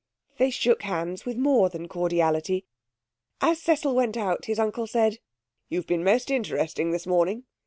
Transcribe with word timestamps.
They 0.39 0.49
shook 0.49 0.81
hands 0.81 1.25
with 1.27 1.37
more 1.37 1.69
than 1.69 1.87
cordiality. 1.87 2.65
As 3.39 3.61
Cecil 3.61 3.93
went 3.93 4.17
out 4.17 4.45
his 4.45 4.57
uncle 4.57 4.87
said 4.87 5.19
'You've 5.69 5.85
been 5.85 6.03
most 6.03 6.31
interesting 6.31 6.89
this 6.89 7.05
morning. 7.05 7.43